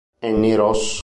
[0.21, 0.97] Annie Ross